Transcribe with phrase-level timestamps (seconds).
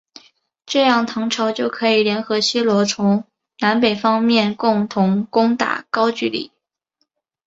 [0.65, 3.23] 这样唐朝就可以联合新罗从
[3.59, 6.51] 南北两面共同攻打高句丽。